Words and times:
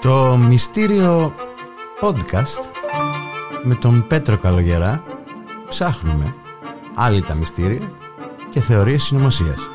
Το 0.00 0.36
μυστήριο 0.36 1.34
podcast 2.00 2.64
με 3.62 3.74
τον 3.74 4.06
Πέτρο 4.06 4.38
Καλογερά 4.38 5.04
ψάχνουμε 5.68 6.34
άλλη 6.94 7.22
τα 7.22 7.34
μυστήρια 7.34 7.92
και 8.50 8.60
θεωρίες 8.60 9.02
συνωμοσίας. 9.02 9.68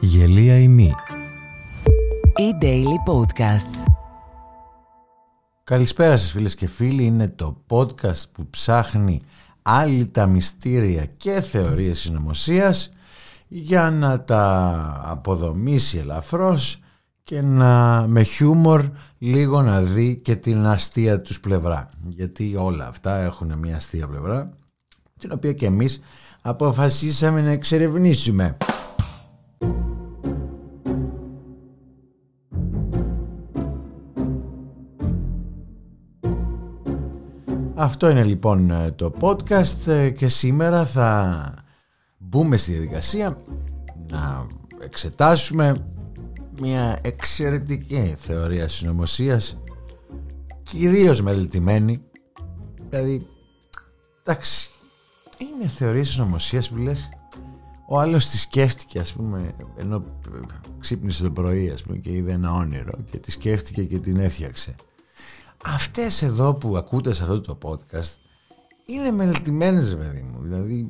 Γελία 0.00 0.58
ημί. 0.58 0.92
E-Daily 2.38 3.12
Podcasts. 3.12 3.84
Καλησπέρα 5.64 6.16
σας 6.16 6.30
φίλες 6.30 6.54
και 6.54 6.66
φίλοι, 6.66 7.04
είναι 7.04 7.28
το 7.28 7.62
podcast 7.68 8.24
που 8.32 8.46
ψάχνει 8.50 9.20
άλλη 9.62 10.10
τα 10.10 10.26
μυστήρια 10.26 11.04
και 11.04 11.40
θεωρίες 11.40 11.98
συνωμοσίας 11.98 12.90
για 13.48 13.90
να 13.90 14.20
τα 14.20 15.00
αποδομήσει 15.04 15.98
ελαφρώς 15.98 16.80
και 17.24 17.42
να 17.42 18.04
με 18.08 18.22
χιούμορ 18.22 18.84
λίγο 19.18 19.62
να 19.62 19.82
δει 19.82 20.20
και 20.22 20.36
την 20.36 20.66
αστεία 20.66 21.20
τους 21.20 21.40
πλευρά. 21.40 21.88
Γιατί 22.06 22.56
όλα 22.58 22.86
αυτά 22.86 23.16
έχουν 23.16 23.58
μια 23.58 23.76
αστεία 23.76 24.08
πλευρά 24.08 24.50
την 25.18 25.32
οποία 25.32 25.52
και 25.52 25.66
εμείς 25.66 26.00
αποφασίσαμε 26.42 27.40
να 27.40 27.50
εξερευνήσουμε. 27.50 28.56
Αυτό 37.74 38.10
είναι 38.10 38.24
λοιπόν 38.24 38.72
το 38.96 39.12
podcast 39.20 40.12
και 40.16 40.28
σήμερα 40.28 40.86
θα 40.86 41.65
μπούμε 42.36 42.56
στη 42.56 42.72
διαδικασία 42.72 43.38
να 44.10 44.46
εξετάσουμε 44.80 45.86
μια 46.60 46.98
εξαιρετική 47.02 48.16
θεωρία 48.18 48.68
συνωμοσίας 48.68 49.58
κυρίως 50.62 51.22
μελετημένη. 51.22 52.02
Δηλαδή 52.88 53.26
εντάξει 54.22 54.70
είναι 55.38 55.68
θεωρία 55.68 56.04
συνωμοσίας 56.04 56.68
που 56.68 56.76
λες 56.76 57.08
ο 57.88 57.98
άλλος 57.98 58.28
τη 58.28 58.38
σκέφτηκε 58.38 58.98
ας 58.98 59.12
πούμε 59.12 59.54
ενώ 59.76 60.04
ξύπνησε 60.78 61.22
το 61.22 61.30
πρωί 61.30 61.70
ας 61.70 61.82
πούμε 61.82 61.96
και 61.96 62.12
είδε 62.12 62.32
ένα 62.32 62.52
όνειρο 62.52 62.98
και 63.10 63.18
τη 63.18 63.30
σκέφτηκε 63.30 63.84
και 63.84 63.98
την 63.98 64.16
έφτιαξε. 64.16 64.74
Αυτές 65.64 66.22
εδώ 66.22 66.54
που 66.54 66.76
ακούτε 66.76 67.12
σε 67.12 67.22
αυτό 67.22 67.40
το 67.40 67.58
podcast 67.62 68.14
είναι 68.86 69.10
μελετημένες 69.10 69.96
παιδί 69.96 70.22
μου. 70.22 70.40
Δηλαδή 70.42 70.88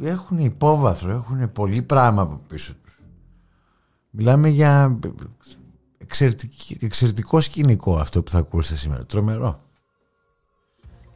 έχουν 0.00 0.38
υπόβαθρο 0.38 1.10
έχουν 1.10 1.52
πολύ 1.52 1.82
πράγμα 1.82 2.22
από 2.22 2.40
πίσω 2.46 2.72
Μιλάμε 4.14 4.48
για 4.48 4.98
εξαιρετικό 6.78 7.40
σκηνικό 7.40 7.96
αυτό 7.96 8.22
που 8.22 8.30
θα 8.30 8.38
ακούσετε 8.38 8.78
σήμερα. 8.78 9.06
Τρομερό. 9.06 9.60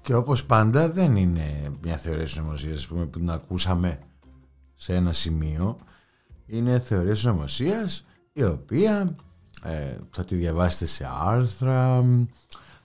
Και 0.03 0.15
όπως 0.15 0.45
πάντα 0.45 0.91
δεν 0.91 1.17
είναι 1.17 1.77
μια 1.83 1.97
θεωρία 1.97 2.27
συνωμοσίας 2.27 2.87
που 2.87 3.09
την 3.11 3.31
ακούσαμε 3.31 3.99
σε 4.75 4.95
ένα 4.95 5.13
σημείο. 5.13 5.79
Είναι 6.47 6.79
θεωρία 6.79 7.15
συνωμοσίας 7.15 8.05
η 8.33 8.45
οποία 8.45 9.17
ε, 9.63 9.97
θα 10.11 10.25
τη 10.25 10.35
διαβάσετε 10.35 10.87
σε 10.87 11.09
άρθρα, 11.21 12.05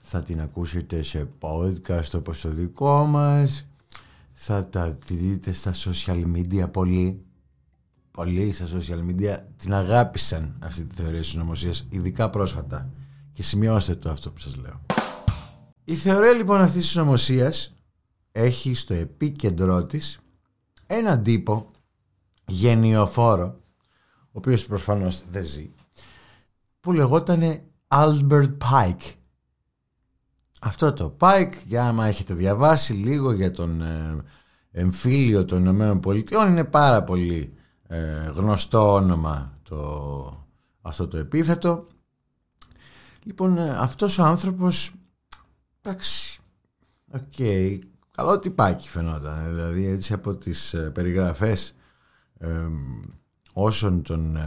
θα 0.00 0.22
την 0.22 0.40
ακούσετε 0.40 1.02
σε 1.02 1.28
podcast 1.40 2.10
όπως 2.14 2.40
το 2.40 2.48
δικό 2.48 3.04
μας, 3.04 3.66
θα 4.44 4.68
τα 4.68 4.96
δείτε 5.06 5.52
στα 5.52 5.74
social 5.74 6.24
media 6.34 6.72
πολύ. 6.72 7.24
Πολλοί 8.10 8.52
στα 8.52 8.66
social 8.66 9.10
media. 9.10 9.36
Την 9.56 9.74
αγάπησαν 9.74 10.56
αυτή 10.62 10.84
τη 10.84 10.94
θεωρία 10.94 11.22
συνωμοσίας 11.22 11.86
ειδικά 11.88 12.30
πρόσφατα. 12.30 12.90
Και 13.32 13.42
σημειώστε 13.42 13.94
το 13.94 14.10
αυτό 14.10 14.30
που 14.30 14.38
σας 14.38 14.56
λέω. 14.56 14.80
Η 15.84 15.94
θεωρία 15.94 16.32
λοιπόν 16.32 16.60
αυτής 16.60 16.80
της 16.80 16.90
συνωμοσίας 16.90 17.74
έχει 18.32 18.74
στο 18.74 18.94
επίκεντρό 18.94 19.86
της 19.86 20.18
έναν 20.86 21.22
τύπο 21.22 21.70
γενιοφόρο 22.46 23.60
ο 24.24 24.30
οποίος 24.32 24.64
προφανώς 24.64 25.22
δεν 25.30 25.44
ζει 25.44 25.70
που 26.80 26.92
λεγόταν 26.92 27.60
Albert 27.88 28.56
Pike 28.58 29.14
αυτό 30.64 30.92
το 30.92 31.16
Pike 31.20 31.52
για 31.66 31.84
άμα 31.84 32.06
έχετε 32.06 32.34
διαβάσει 32.34 32.92
λίγο 32.92 33.32
για 33.32 33.50
τον 33.50 33.82
ε, 33.82 34.16
εμφύλιο 34.70 35.44
των 35.44 35.60
Ηνωμένων 35.60 36.00
Πολιτειών 36.00 36.48
είναι 36.48 36.64
πάρα 36.64 37.02
πολύ 37.02 37.54
ε, 37.86 38.30
γνωστό 38.34 38.92
όνομα 38.92 39.58
το, 39.62 40.46
αυτό 40.80 41.08
το 41.08 41.16
επίθετο. 41.16 41.84
Λοιπόν, 43.22 43.58
ε, 43.58 43.76
αυτός 43.78 44.18
ο 44.18 44.24
άνθρωπος, 44.24 44.92
εντάξει, 45.82 46.40
OK, 47.12 47.20
okay, 47.38 47.78
καλό 48.10 48.38
τυπάκι 48.38 48.88
φαινόταν, 48.88 49.44
δηλαδή 49.44 49.86
έτσι 49.86 50.12
από 50.12 50.34
τις 50.34 50.74
ε, 50.74 50.90
περιγραφές 50.90 51.74
ε, 52.38 52.66
όσων 53.52 54.02
τον, 54.02 54.38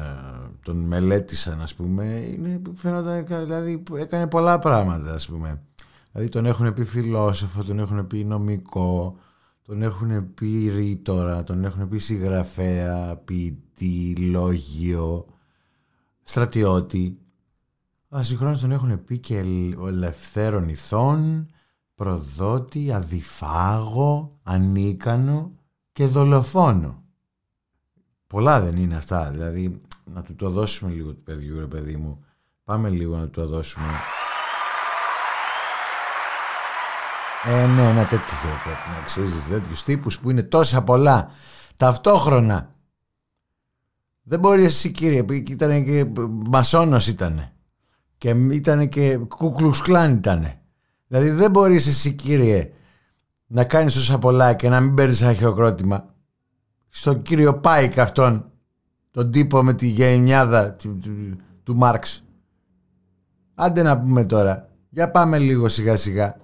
τον 0.64 0.78
μελέτησαν 0.78 1.62
ας 1.62 1.74
πούμε 1.76 2.06
είναι, 2.06 2.62
φαινόταν 2.76 3.26
δηλαδή 3.28 3.84
έκανε 3.96 4.28
πολλά 4.28 4.60
πράγματα 4.60 5.14
ας 5.14 5.28
πούμε 5.28 5.62
δηλαδή 6.16 6.32
τον 6.32 6.46
έχουν 6.46 6.74
πει 6.74 6.84
φιλόσοφο, 6.84 7.64
τον 7.64 7.80
έχουν 7.80 8.08
πει 8.08 8.24
νομικό 8.24 9.18
τον 9.66 9.82
έχουν 9.82 10.34
πει 10.34 10.70
ρήτορα, 10.70 11.44
τον 11.44 11.64
έχουν 11.64 11.88
πει 11.90 11.98
συγγραφέα, 11.98 13.16
ποιητή, 13.16 14.16
λόγιο, 14.16 15.26
στρατιώτη. 16.24 17.20
Αλλά 18.10 18.24
συγχρόνως 18.24 18.62
τον 18.62 18.72
έχουν 18.72 19.04
πει 19.04 19.20
και 19.20 19.38
ελευθέρων 19.88 20.70
ηθών, 20.70 21.50
προδότη, 21.96 22.92
αδιφάγο, 22.92 24.40
ανίκανο 24.44 25.52
και 25.92 26.06
δολοφόνο. 26.06 27.04
Πολλά 28.28 28.62
δεν 28.62 28.78
είναι 28.78 28.96
αυτά, 28.96 29.32
δηλαδή 29.32 29.82
να 30.04 30.22
του 30.22 30.36
το 30.36 30.50
δώσουμε 30.50 30.92
λίγο 30.92 31.14
του 31.14 31.24
παιδιού 31.24 31.60
ρε 31.60 31.68
παιδί 31.68 31.96
μου. 31.96 32.26
Πάμε 32.64 32.90
λίγο 32.90 33.16
να 33.16 33.24
του 33.24 33.30
το 33.30 33.48
δώσουμε. 33.48 33.88
Ε, 37.48 37.66
ναι, 37.66 37.88
ένα 37.88 38.02
τέτοιο 38.02 38.36
χειροκρότημα. 38.42 38.96
Αξίζει 39.02 39.42
τέτοιους 39.50 39.84
τύπους 39.84 40.20
που 40.20 40.30
είναι 40.30 40.44
τόσα 40.44 40.84
πολλά 40.84 41.32
ταυτόχρονα. 41.78 42.74
Δεν 44.22 44.40
μπορεί 44.40 44.66
εσύ 44.66 44.92
κύριε, 44.92 45.24
που 45.24 45.34
ήταν 45.34 45.84
και 45.84 46.12
μασόνος 46.28 47.08
ήταν. 47.08 47.52
Και 48.18 48.30
ήταν 48.30 48.90
και 48.90 49.18
κουκλουσκλάν 49.18 50.14
ήταν. 50.14 50.52
Δηλαδή 51.08 51.30
δεν 51.30 51.52
μπορείς 51.52 51.88
εσύ 51.88 52.12
κύριε 52.12 52.72
να 53.48 53.64
κάνεις 53.64 53.94
τόσα 53.94 54.20
πολλά 54.20 54.54
και 54.54 54.70
να 54.70 54.80
μην 54.82 54.94
παίρνεις 54.94 55.22
ένα 55.22 55.34
χειροκρότημα. 55.34 56.14
Στον 56.90 57.22
κύριο 57.22 57.60
Πάικ 57.60 58.00
αυτόν, 58.00 58.52
τον 59.12 59.32
τύπο 59.32 59.64
με 59.64 59.74
τη 59.74 59.88
γενειάδα 59.88 60.74
του, 60.74 61.00
του, 61.02 61.12
του 61.64 61.76
Μάρξ. 61.76 62.24
Άντε 63.56 63.82
να 63.82 64.00
πούμε 64.00 64.26
τώρα. 64.26 64.70
Για 64.90 65.12
πάμε 65.12 65.40
λίγο 65.40 65.70
σιγά 65.70 65.98
σιγά. 65.98 66.42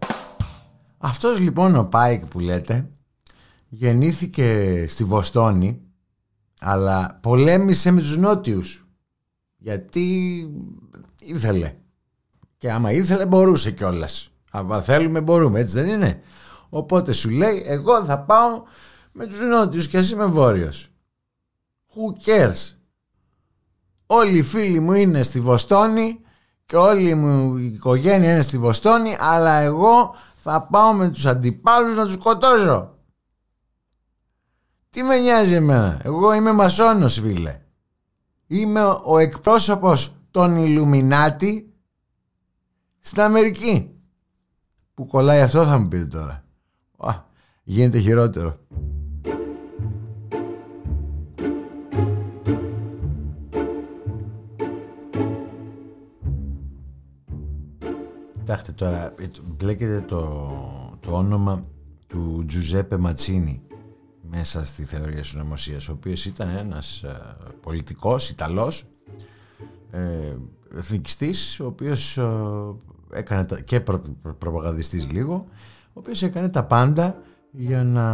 Αυτός 1.03 1.39
λοιπόν 1.39 1.75
ο 1.75 1.85
Πάικ 1.85 2.25
που 2.25 2.39
λέτε 2.39 2.89
γεννήθηκε 3.69 4.85
στη 4.89 5.03
Βοστόνη 5.03 5.81
αλλά 6.59 7.19
πολέμησε 7.22 7.91
με 7.91 8.01
τους 8.01 8.17
νότιους. 8.17 8.85
Γιατί 9.57 10.47
ήθελε. 11.19 11.75
Και 12.57 12.72
άμα 12.72 12.91
ήθελε 12.91 13.25
μπορούσε 13.25 13.72
κιόλας. 13.72 14.29
Αν 14.51 14.84
θέλουμε 14.84 15.22
μπορούμε 15.22 15.59
έτσι 15.59 15.73
δεν 15.73 15.88
είναι; 15.88 16.22
Οπότε 16.69 17.11
σου 17.11 17.29
λέει 17.29 17.63
εγώ 17.66 18.06
θα 18.06 18.19
πάω 18.19 18.63
με 19.11 19.25
τους 19.25 19.40
νότιους 19.40 19.88
και 19.88 19.97
εσύ 19.97 20.13
είμαι 20.13 20.25
βόρειος. 20.25 20.90
Who 21.94 22.29
cares; 22.29 22.75
Όλοι 24.05 24.37
οι 24.37 24.43
φίλοι 24.43 24.79
μου 24.79 24.93
είναι 24.93 25.23
στη 25.23 25.40
Βοστόνη 25.40 26.20
και 26.66 26.75
όλη 26.75 27.16
μου 27.16 27.58
η 27.58 27.66
οικογένεια 27.66 28.31
είναι 28.31 28.41
στη 28.41 28.58
Βοστόνη 28.58 29.17
αλλά 29.20 29.58
εγώ 29.59 30.16
θα 30.43 30.61
πάω 30.61 30.93
με 30.93 31.09
τους 31.09 31.26
αντιπάλους 31.26 31.97
να 31.97 32.03
τους 32.03 32.14
σκοτώσω. 32.14 32.97
Τι 34.90 35.03
με 35.03 35.17
νοιάζει 35.20 35.53
εμένα; 35.53 36.02
Εγώ 36.03 36.34
είμαι 36.34 36.52
μασόνος 36.52 37.20
φίλε. 37.20 37.61
Είμαι 38.47 38.84
ο 39.03 39.17
εκπρόσωπος 39.17 40.16
των 40.32 40.55
Ιλουμινάτη 40.55 41.73
στην 42.99 43.22
Αμερική. 43.22 43.96
Που 44.93 45.08
κολλάει 45.08 45.41
αυτό 45.41 45.66
θα 45.66 45.78
μου 45.78 45.88
πείτε 45.88 46.05
τώρα. 46.05 46.46
Α, 46.97 47.23
γίνεται 47.64 47.99
χειρότερο. 47.99 48.55
Κοιτάξτε 58.51 58.85
τώρα, 58.85 59.13
μπλέκεται 59.43 60.01
το, 60.01 60.49
το 60.99 61.15
όνομα 61.15 61.65
του 62.07 62.43
Τζουζέπε 62.47 62.97
Ματσίνη 62.97 63.61
μέσα 64.21 64.65
στη 64.65 64.83
θεωρία 64.83 65.23
συνωμοσίας, 65.23 65.89
ο 65.89 65.91
οποίος 65.91 66.25
ήταν 66.25 66.49
ένας 66.49 67.03
ε, 67.03 67.35
πολιτικός 67.61 68.29
Ιταλός 68.29 68.83
ε, 69.91 70.35
εθνικιστής 70.75 71.59
ο 71.59 71.65
οποίος 71.65 72.17
ε, 72.17 72.29
έκανε 73.11 73.45
τα, 73.45 73.61
και 73.61 73.79
προ, 73.79 74.01
προπαγανδιστής 74.37 75.11
λίγο 75.11 75.45
ο 75.87 75.93
οποίος 75.93 76.21
έκανε 76.23 76.49
τα 76.49 76.63
πάντα 76.63 77.21
για 77.51 77.83
να 77.83 78.05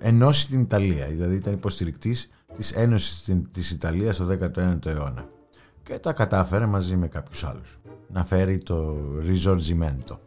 ενώσει 0.00 0.48
την 0.48 0.60
Ιταλία. 0.60 1.06
Δηλαδή 1.06 1.34
ήταν 1.34 1.52
υποστηρικτής 1.52 2.30
της 2.56 2.72
Ένωσης 2.72 3.24
της 3.50 3.70
Ιταλίας 3.70 4.16
το 4.16 4.26
19ο 4.30 4.86
αιώνα. 4.86 5.28
Και 5.82 5.98
τα 5.98 6.12
κατάφερε 6.12 6.66
μαζί 6.66 6.96
με 6.96 7.08
κάποιους 7.08 7.44
άλλους 7.44 7.78
να 8.08 8.24
φέρει 8.24 8.58
το 8.58 8.96
Risorgimento 9.26 10.18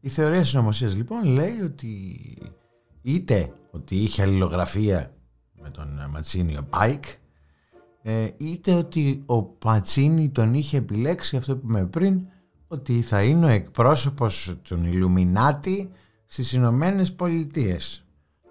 η 0.00 0.08
θεωρία 0.08 0.44
συνωμοσίας 0.44 0.94
λοιπόν 0.96 1.24
λέει 1.24 1.60
ότι 1.64 2.16
είτε 3.02 3.52
ότι 3.70 3.96
είχε 3.96 4.22
αλληλογραφία 4.22 5.14
με 5.62 5.70
τον 5.70 5.88
Ματσίνι 6.10 6.56
ο 6.56 6.66
Πάικ 6.70 7.04
ε, 8.02 8.28
είτε 8.36 8.74
ότι 8.74 9.22
ο 9.26 9.42
Ματσίνι 9.42 10.28
τον 10.28 10.54
είχε 10.54 10.76
επιλέξει 10.76 11.36
αυτό 11.36 11.56
που 11.56 11.66
είπαμε 11.68 11.86
πριν 11.86 12.26
ότι 12.68 13.00
θα 13.00 13.22
είναι 13.22 13.46
ο 13.46 13.48
εκπρόσωπος 13.48 14.56
των 14.62 14.84
Ιλουμινάτι 14.84 15.90
στις 16.26 16.52
Ηνωμένες 16.52 17.12
Πολιτείες. 17.12 18.04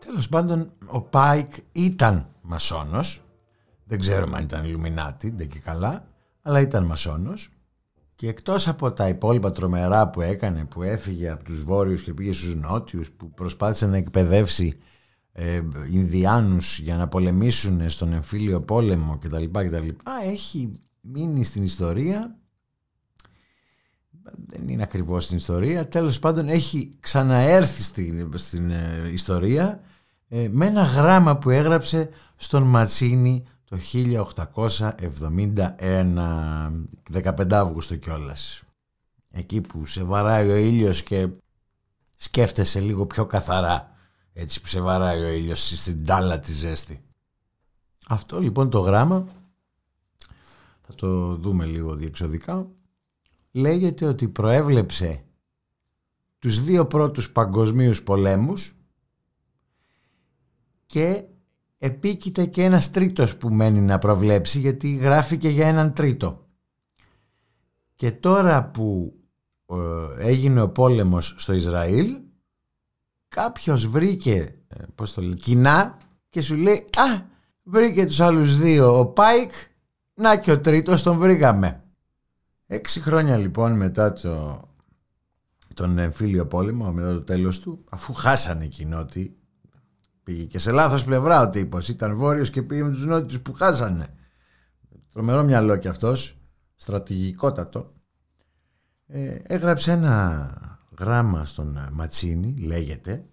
Τέλος 0.05 0.29
πάντων 0.29 0.71
ο 0.91 1.01
Πάικ 1.01 1.51
ήταν 1.71 2.27
μασόνος. 2.41 3.21
Δεν 3.85 3.99
ξέρουμε 3.99 4.37
αν 4.37 4.43
ήταν 4.43 4.65
Ιλουμινάτι 4.65 5.29
δεν 5.29 5.49
και 5.49 5.59
καλά 5.59 6.07
αλλά 6.41 6.59
ήταν 6.59 6.85
μασόνος 6.85 7.49
και 8.19 8.27
εκτός 8.27 8.67
από 8.67 8.91
τα 8.91 9.07
υπόλοιπα 9.07 9.51
τρομερά 9.51 10.09
που 10.09 10.21
έκανε 10.21 10.65
που 10.65 10.83
έφυγε 10.83 11.29
από 11.29 11.43
τους 11.43 11.63
βόρειους 11.63 12.01
και 12.01 12.13
πήγε 12.13 12.31
στους 12.31 12.55
νότιους 12.55 13.11
που 13.11 13.31
προσπάθησε 13.31 13.87
να 13.87 13.97
εκπαιδεύσει 13.97 14.79
ε, 15.31 15.61
Ινδιάνους 15.91 16.79
για 16.79 16.95
να 16.95 17.07
πολεμήσουν 17.07 17.89
στον 17.89 18.13
εμφύλιο 18.13 18.61
πόλεμο 18.61 19.17
κτλ. 19.17 19.43
κτλ. 19.51 19.87
Έχει 20.23 20.79
μείνει 21.01 21.43
στην 21.43 21.63
ιστορία 21.63 22.37
δεν 24.45 24.67
είναι 24.67 24.83
ακριβώς 24.83 25.23
στην 25.23 25.37
ιστορία 25.37 25.87
τέλος 25.87 26.19
πάντων 26.19 26.49
έχει 26.49 26.91
ξαναέρθει 26.99 27.81
στην, 27.81 28.31
στην 28.35 28.71
ε, 28.71 29.09
ιστορία 29.11 29.81
ε, 30.27 30.47
με 30.51 30.65
ένα 30.65 30.83
γράμμα 30.83 31.37
που 31.37 31.49
έγραψε 31.49 32.09
στον 32.35 32.63
Ματσίνη 32.63 33.43
το 33.69 33.77
1871 33.93 34.95
15 37.13 37.51
Αύγουστο 37.51 37.95
κιόλας. 37.95 38.63
Εκεί 39.31 39.61
που 39.61 39.85
σε 39.85 40.03
βαράει 40.03 40.49
ο 40.49 40.55
ήλιος 40.55 41.03
και 41.03 41.29
σκέφτεσαι 42.15 42.79
λίγο 42.79 43.05
πιο 43.05 43.25
καθαρά 43.25 43.95
έτσι 44.33 44.61
που 44.61 44.67
σε 44.67 44.81
βαράει 44.81 45.21
ο 45.21 45.27
ήλιος 45.27 45.79
στην 45.79 46.05
τάλα 46.05 46.39
τη 46.39 46.53
ζέστη. 46.53 47.03
Αυτό 48.07 48.39
λοιπόν 48.39 48.69
το 48.69 48.79
γράμμα 48.79 49.27
θα 50.81 50.95
το 50.95 51.35
δούμε 51.35 51.65
λίγο 51.65 51.95
διεξοδικά 51.95 52.67
λέγεται 53.51 54.05
ότι 54.05 54.27
προέβλεψε 54.27 55.23
τους 56.39 56.63
δύο 56.63 56.87
πρώτους 56.87 57.31
παγκοσμίους 57.31 58.03
πολέμους 58.03 58.75
και 60.85 61.23
επίκειται 61.79 62.45
και 62.45 62.63
ένας 62.63 62.91
τρίτος 62.91 63.37
που 63.37 63.49
μένει 63.49 63.79
να 63.79 63.97
προβλέψει 63.97 64.59
γιατί 64.59 64.95
γράφει 64.95 65.37
για 65.41 65.67
έναν 65.67 65.93
τρίτο. 65.93 66.47
Και 67.95 68.11
τώρα 68.11 68.65
που 68.69 69.13
ε, 69.65 69.75
έγινε 70.27 70.61
ο 70.61 70.69
πόλεμος 70.69 71.35
στο 71.37 71.53
Ισραήλ 71.53 72.17
κάποιος 73.27 73.87
βρήκε 73.87 74.55
ε, 74.67 74.83
πώς 74.95 75.13
το 75.13 75.21
λέει, 75.21 75.35
κοινά 75.35 75.97
και 76.29 76.41
σου 76.41 76.55
λέει 76.55 76.75
«Α, 76.75 77.21
βρήκε 77.63 78.05
τους 78.05 78.19
άλλους 78.19 78.57
δύο 78.57 78.99
ο 78.99 79.05
Πάικ, 79.05 79.51
να 80.13 80.37
και 80.37 80.51
ο 80.51 80.59
τρίτος 80.59 81.03
τον 81.03 81.17
βρήκαμε». 81.17 81.83
Έξι 82.67 82.99
χρόνια 82.99 83.37
λοιπόν 83.37 83.77
μετά 83.77 84.13
το, 84.13 84.61
τον 85.73 85.97
εμφύλιο 85.97 86.47
πόλεμο, 86.47 86.91
μετά 86.91 87.13
το 87.13 87.21
τέλος 87.21 87.59
του, 87.59 87.83
αφού 87.89 88.13
χάσανε 88.13 88.65
οι 88.65 88.67
κοινότητοι, 88.67 89.38
Πήγε 90.23 90.43
και 90.43 90.59
σε 90.59 90.71
λάθος 90.71 91.03
πλευρά 91.03 91.41
ο 91.41 91.49
τύπος. 91.49 91.89
Ήταν 91.89 92.15
βόρειος 92.15 92.49
και 92.49 92.61
πήγε 92.61 92.83
με 92.83 92.89
τους 92.89 93.05
νότιους 93.05 93.41
που 93.41 93.53
χάσανε. 93.53 94.07
Τρομερό 95.13 95.43
μυαλό 95.43 95.77
κι 95.77 95.87
αυτός. 95.87 96.37
Στρατηγικότατο. 96.75 97.93
Ε, 99.07 99.37
έγραψε 99.43 99.91
ένα 99.91 100.79
γράμμα 100.99 101.45
στον 101.45 101.89
Ματσίνη, 101.91 102.55
λέγεται, 102.57 103.25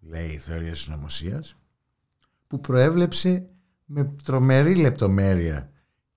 λέει 0.00 0.28
η 0.28 0.38
θεωρία 0.38 0.74
συνωμοσίας, 0.74 1.56
που 2.46 2.60
προέβλεψε 2.60 3.44
με 3.84 4.14
τρομερή 4.24 4.74
λεπτομέρεια 4.74 5.70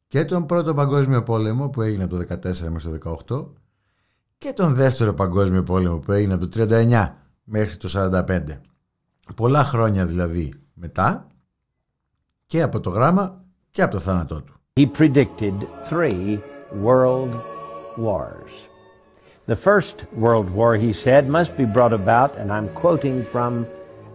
και 0.07 0.25
τον 0.25 0.45
πρώτο 0.45 0.73
παγκόσμιο 0.73 1.23
πόλεμο 1.23 1.69
που 1.69 1.81
έγινε 1.81 2.03
από 2.03 2.15
το 2.17 2.25
14 2.29 2.57
μέχρι 2.69 2.99
το 2.99 3.17
18 3.29 3.53
και 4.37 4.53
τον 4.53 4.75
δεύτερο 4.75 5.13
παγκόσμιο 5.13 5.63
πόλεμο 5.63 5.99
που 5.99 6.11
έγινε 6.11 6.33
από 6.33 6.47
το 6.47 6.65
39 6.69 7.13
μέχρι 7.43 7.77
το 7.77 7.89
45 7.93 8.41
πολλά 9.35 9.63
χρόνια 9.63 10.05
δηλαδή 10.05 10.53
μετά 10.73 11.27
και 12.45 12.61
από 12.61 12.79
το 12.79 12.89
γράμμα 12.89 13.43
και 13.71 13.81
από 13.81 13.91
το 13.91 13.99
θάνατό 13.99 14.41
του. 14.41 14.53
He 14.79 14.85
predicted 14.85 15.67
three 15.89 16.39
world 16.81 17.33
wars. 17.97 18.51
The 19.47 19.55
first 19.55 20.05
world 20.13 20.49
war, 20.49 20.75
he 20.75 20.93
said, 20.93 21.27
must 21.27 21.57
be 21.57 21.65
brought 21.65 21.93
about, 21.93 22.37
and 22.37 22.51
I'm 22.51 22.69
quoting 22.69 23.25
from 23.25 23.67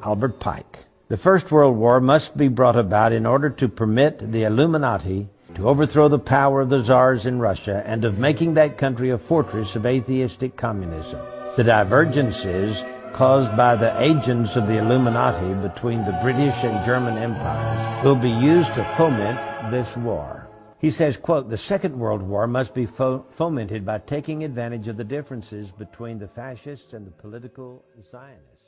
Albert 0.02 0.38
Pike. 0.38 0.78
The 1.08 1.16
first 1.16 1.50
world 1.50 1.76
war 1.76 2.00
must 2.00 2.36
be 2.36 2.48
brought 2.48 2.76
about 2.76 3.12
in 3.12 3.26
order 3.26 3.50
to 3.50 3.68
permit 3.68 4.32
the 4.32 4.44
Illuminati 4.44 5.28
to 5.56 5.68
overthrow 5.68 6.08
the 6.08 6.18
power 6.18 6.62
of 6.62 6.68
the 6.68 6.82
czars 6.82 7.26
in 7.26 7.38
Russia 7.38 7.82
and 7.86 8.04
of 8.04 8.18
making 8.18 8.54
that 8.54 8.78
country 8.78 9.10
a 9.10 9.18
fortress 9.18 9.76
of 9.76 9.86
atheistic 9.86 10.56
communism. 10.56 11.20
The 11.56 11.64
divergences 11.64 12.84
caused 13.16 13.56
by 13.56 13.74
the 13.74 13.92
agents 14.10 14.56
of 14.56 14.66
the 14.66 14.78
Illuminati 14.84 15.50
between 15.68 16.04
the 16.04 16.16
British 16.24 16.58
and 16.64 16.84
German 16.84 17.16
empires 17.16 18.04
will 18.04 18.20
be 18.28 18.34
used 18.52 18.72
to 18.74 18.84
foment 18.98 19.38
this 19.70 19.96
war. 19.96 20.46
He 20.78 20.90
says, 20.90 21.16
quote, 21.16 21.48
the 21.48 21.62
Second 21.72 21.94
World 21.98 22.22
War 22.22 22.46
must 22.46 22.74
be 22.74 22.84
fo- 22.84 23.24
fomented 23.30 23.82
by 23.86 23.98
taking 24.14 24.44
advantage 24.44 24.86
of 24.88 24.96
the 24.98 25.08
differences 25.16 25.64
between 25.84 26.18
the 26.18 26.28
fascists 26.28 26.92
and 26.92 27.06
the 27.06 27.14
political 27.24 27.68
Zionists. 28.10 28.64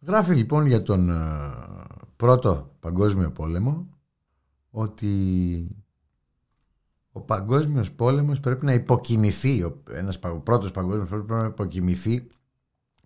Γράφει 0.00 0.34
λοιπόν 0.34 0.66
για 0.66 0.82
τον 0.82 1.10
uh, 1.10 1.96
πρώτο 2.16 2.70
παγκόσμιο 2.80 3.30
πόλεμο 3.30 3.88
ότι 4.70 5.12
ο 7.12 7.20
παγκόσμιος 7.20 7.92
πόλεμος 7.92 8.40
πρέπει 8.40 8.64
να 8.64 8.72
υποκινηθεί, 8.72 9.62
ο, 9.62 9.82
ένας, 9.92 10.18
ο 10.22 10.40
πρώτος 10.40 10.70
παγκόσμιος 10.70 11.08
πόλεμος 11.08 11.26
πρέπει 11.26 11.42
να 11.42 11.48
υποκινηθεί 11.48 12.28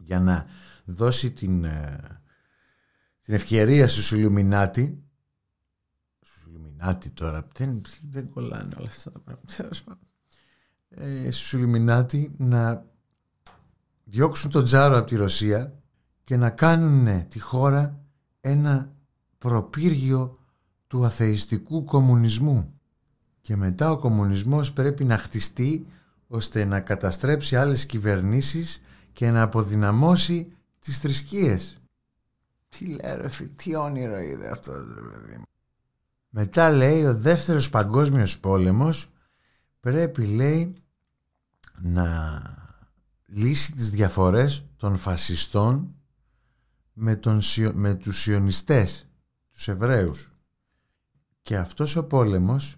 για 0.04 0.20
να 0.20 0.46
δώσει 0.84 1.30
την, 1.30 1.64
ε, 1.64 2.20
την 3.22 3.34
ευκαιρία 3.34 3.88
στους 3.88 4.12
Ιλουμινάτι 4.12 5.02
στους 6.20 6.46
Ιλουμινάτι 6.46 7.10
τώρα 7.10 7.48
δεν, 7.56 7.80
δεν 8.10 8.28
κολλάνε 8.28 8.74
όλα 8.78 8.88
αυτά 8.88 9.10
τα 9.10 9.18
πράγματα 9.18 9.70
ε, 10.88 11.30
στους 11.30 11.52
Ιλουμινάτι 11.52 12.34
να 12.36 12.86
διώξουν 14.04 14.50
τον 14.50 14.64
Τζάρο 14.64 14.96
από 14.96 15.06
τη 15.06 15.16
Ρωσία 15.16 15.82
και 16.24 16.36
να 16.36 16.50
κάνουν 16.50 17.28
τη 17.28 17.40
χώρα 17.40 18.00
ένα 18.40 18.92
προπύργιο 19.38 20.38
του 20.86 21.04
αθεϊστικού 21.04 21.84
κομμουνισμού. 21.84 22.80
Και 23.40 23.56
μετά 23.56 23.90
ο 23.90 23.98
κομμουνισμός 23.98 24.72
πρέπει 24.72 25.04
να 25.04 25.18
χτιστεί 25.18 25.86
ώστε 26.26 26.64
να 26.64 26.80
καταστρέψει 26.80 27.56
άλλες 27.56 27.86
κυβερνήσεις 27.86 28.82
και 29.12 29.30
να 29.30 29.42
αποδυναμώσει 29.42 30.52
τις 30.78 30.98
θρησκείες. 30.98 31.76
Τι 32.68 32.84
λέει 32.86 33.16
ρε 33.16 33.28
τι 33.56 33.74
όνειρο 33.76 34.20
είδε 34.20 34.50
αυτό 34.50 34.72
ρε 34.72 35.00
παιδί 35.00 35.42
Μετά 36.28 36.70
λέει 36.70 37.04
ο 37.04 37.14
δεύτερος 37.14 37.70
παγκόσμιος 37.70 38.38
πόλεμος 38.38 39.10
πρέπει 39.80 40.26
λέει 40.26 40.74
να 41.82 42.42
λύσει 43.26 43.72
τις 43.72 43.90
διαφορές 43.90 44.64
των 44.76 44.96
φασιστών 44.96 45.94
με, 46.92 47.16
τον, 47.16 47.40
με 47.72 47.94
τους 47.94 48.20
σιωνιστές, 48.20 49.10
τους 49.52 49.68
Εβραίους. 49.68 50.32
Και 51.42 51.56
αυτός 51.56 51.96
ο 51.96 52.04
πόλεμος 52.04 52.76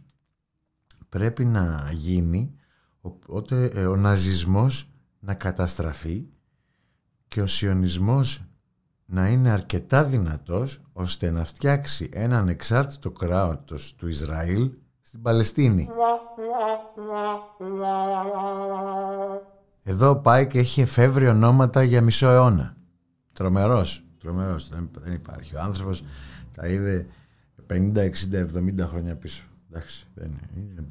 πρέπει 1.08 1.44
να 1.44 1.90
γίνει 1.92 2.54
οπότε 3.00 3.66
ε, 3.66 3.86
ο 3.86 3.96
ναζισμός 3.96 4.93
να 5.24 5.34
καταστραφεί 5.34 6.24
και 7.28 7.42
ο 7.42 7.46
σιωνισμός 7.46 8.42
να 9.06 9.28
είναι 9.28 9.50
αρκετά 9.50 10.04
δυνατός 10.04 10.80
ώστε 10.92 11.30
να 11.30 11.44
φτιάξει 11.44 12.08
έναν 12.12 12.48
εξάρτητο 12.48 13.10
κράτος 13.10 13.94
του 13.94 14.08
Ισραήλ 14.08 14.70
στην 15.02 15.22
Παλαιστίνη. 15.22 15.88
Εδώ 19.82 20.16
πάει 20.16 20.46
και 20.46 20.58
έχει 20.58 20.80
εφεύρει 20.80 21.28
ονόματα 21.28 21.82
για 21.82 22.02
μισό 22.02 22.28
αιώνα. 22.28 22.76
Τρομερός. 23.32 24.04
Τρομερός, 24.18 24.68
δεν, 24.68 24.90
δεν 24.98 25.12
υπάρχει. 25.12 25.56
Ο 25.56 25.60
άνθρωπος 25.60 26.04
τα 26.52 26.68
είδε 26.68 27.06
50, 27.70 27.96
60, 27.96 28.10
70 28.54 28.78
χρόνια 28.78 29.16
πίσω. 29.16 29.42
Εντάξει, 29.70 30.06
δεν 30.14 30.26
είναι. 30.26 30.70
είναι 30.70 30.84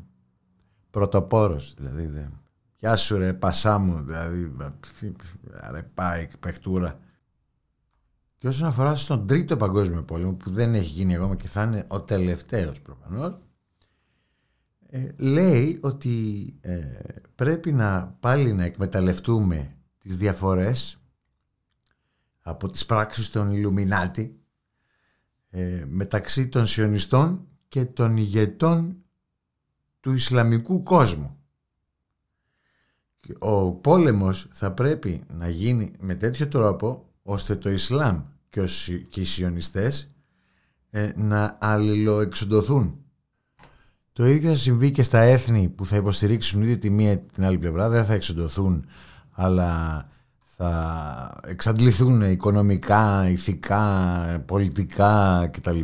πρωτοπόρος, 0.90 1.74
δηλαδή. 1.78 2.06
Δεν. 2.06 2.43
Γεια 2.84 2.96
σου 2.96 3.18
ρε, 3.18 3.34
πασά 3.34 3.78
μου, 3.78 4.04
δηλαδή. 4.04 4.52
Ρε, 5.72 5.84
πάει, 5.84 6.28
παιχτούρα. 6.40 7.00
Και 8.38 8.48
όσον 8.48 8.68
αφορά 8.68 8.96
στον 8.96 9.28
τρίτο 9.28 9.58
παγκόσμιο 9.58 10.04
πόλεμο, 10.04 10.34
που 10.34 10.50
δεν 10.50 10.74
έχει 10.74 10.90
γίνει 10.90 11.16
ακόμα 11.16 11.36
και 11.36 11.48
θα 11.48 11.64
είναι 11.64 11.86
ο 11.88 12.02
τελευταίος 12.02 12.82
προφανώς, 12.82 13.38
ε, 14.90 15.10
λέει 15.18 15.80
ότι 15.82 16.46
ε, 16.62 17.00
πρέπει 17.36 17.72
να 17.72 18.18
πάλι 18.20 18.54
να 18.54 18.64
εκμεταλλευτούμε 18.64 19.76
τις 19.98 20.18
διαφορές 20.18 20.98
από 22.42 22.70
τις 22.70 22.86
πράξεις 22.86 23.30
των 23.30 23.54
Ιλουμινάτη 23.54 24.40
ε, 25.50 25.86
μεταξύ 25.88 26.48
των 26.48 26.66
σιωνιστών 26.66 27.48
και 27.68 27.86
των 27.86 28.18
ηγετών 28.18 29.04
του 30.00 30.14
Ισλαμικού 30.14 30.84
κόσμου. 30.84 31.38
Ο 33.40 33.72
πόλεμος 33.72 34.48
θα 34.52 34.72
πρέπει 34.72 35.24
να 35.38 35.50
γίνει 35.50 35.92
με 36.00 36.16
τέτοιο 36.16 36.48
τρόπο 36.48 37.06
ώστε 37.24 37.56
το 37.56 37.70
Ισλάμ 37.70 38.22
και, 38.50 39.22
οι 39.22 39.24
σιωνιστές 39.24 40.12
ε, 40.90 41.12
να 41.16 41.58
αλληλοεξοντωθούν. 41.62 42.98
Το 44.14 44.26
ίδιο 44.26 44.50
θα 44.50 44.56
συμβεί 44.56 44.92
και 44.92 45.04
στα 45.04 45.20
έθνη 45.20 45.70
που 45.70 45.86
θα 45.86 45.96
υποστηρίξουν 45.96 46.62
είτε 46.62 46.76
τη 46.76 46.90
μία 46.90 47.12
είτε 47.12 47.26
την 47.34 47.44
άλλη 47.44 47.58
πλευρά, 47.58 47.90
δεν 47.90 48.06
θα 48.06 48.14
εξοντωθούν 48.14 48.86
αλλά 49.32 50.04
θα 50.44 51.40
εξαντληθούν 51.48 52.22
οικονομικά, 52.22 53.30
ηθικά, 53.30 54.44
πολιτικά 54.46 55.50
κτλ. 55.54 55.82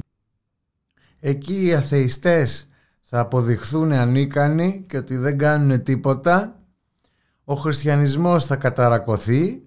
Εκεί 1.20 1.66
οι 1.66 1.74
αθεϊστές 1.74 2.68
θα 3.04 3.20
αποδειχθούν 3.20 3.92
ανίκανοι 3.92 4.86
και 4.88 4.98
ότι 4.98 5.18
δεν 5.18 5.38
κάνουν 5.38 5.84
τίποτα. 5.84 6.59
Ο 7.50 7.56
χριστιανισμός 7.56 8.46
θα 8.46 8.56
καταρακωθεί 8.56 9.62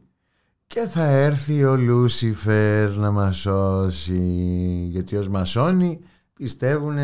και 0.67 0.81
θα 0.81 1.05
έρθει 1.05 1.65
ο 1.65 1.77
Λούσιφερ 1.77 2.97
να 2.97 3.11
μας 3.11 3.37
σώσει. 3.37 4.87
Γιατί 4.91 5.17
ως 5.17 5.29
μασόνοι 5.29 6.01
πιστεύουν 6.33 6.97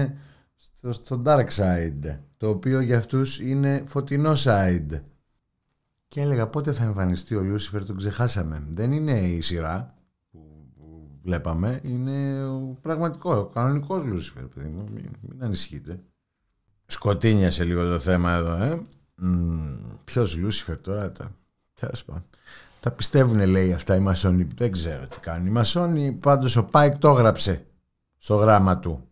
στο, 0.57 0.93
στο 0.93 1.23
dark 1.25 1.47
side, 1.47 2.19
το 2.37 2.49
οποίο 2.49 2.81
για 2.81 2.99
αυτούς 2.99 3.41
είναι 3.41 3.83
φωτεινό 3.87 4.33
side. 4.37 5.01
Και 6.09 6.21
έλεγα 6.21 6.47
πότε 6.47 6.73
θα 6.73 6.85
εμφανιστεί 6.85 7.35
ο 7.35 7.43
Λούσιφερ, 7.43 7.85
τον 7.85 7.97
ξεχάσαμε. 7.97 8.67
Δεν 8.69 8.93
είναι 8.93 9.19
η 9.19 9.41
σειρά 9.41 9.95
που, 10.31 10.41
βλέπαμε, 11.23 11.81
είναι 11.83 12.45
ο 12.45 12.79
πραγματικό, 12.81 13.35
ο 13.35 13.47
κανονικός 13.47 14.05
Λούσιφερ, 14.05 14.45
παιδί 14.45 14.69
μου, 14.69 14.85
μην, 14.93 15.11
μην 15.21 15.43
ανησυχείτε. 15.43 16.01
Σκοτείνιασε 16.87 17.65
λίγο 17.65 17.91
το 17.91 17.99
θέμα 17.99 18.33
εδώ, 18.33 18.63
ε. 18.63 18.87
Ποιος 20.05 20.37
Λούσιφερ 20.37 20.79
τώρα, 20.79 21.13
τα, 21.13 21.35
τέλος 21.75 22.05
πάντων. 22.05 22.25
Τα 22.81 22.91
πιστεύουν 22.91 23.47
λέει 23.47 23.73
αυτά 23.73 23.97
οι 23.97 24.01
μασόνοι, 24.01 24.49
δεν 24.55 24.73
ξέρω 24.73 25.07
τι 25.07 25.21
κάνουν. 25.21 25.47
Οι 25.47 25.51
μασόνοι 25.51 26.13
πάντως 26.13 26.57
ο 26.57 26.65
Πάικ 26.65 26.99
το 26.99 27.09
έγραψε 27.09 27.67
στο 28.17 28.35
γράμμα 28.35 28.79
του. 28.79 29.09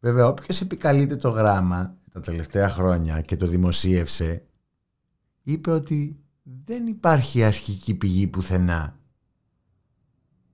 Βέβαια 0.00 0.26
όποιος 0.26 0.60
επικαλείται 0.60 1.16
το 1.16 1.28
γράμμα 1.28 1.96
τα 2.12 2.20
τελευταία 2.20 2.70
χρόνια 2.70 3.20
και 3.20 3.36
το 3.36 3.46
δημοσίευσε 3.46 4.44
είπε 5.42 5.70
ότι 5.70 6.18
δεν 6.64 6.86
υπάρχει 6.86 7.44
αρχική 7.44 7.94
πηγή 7.94 8.26
πουθενά. 8.26 8.96